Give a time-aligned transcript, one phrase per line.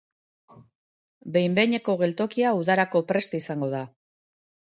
[1.35, 3.83] Behin behineko geltokia udarako prest izango da.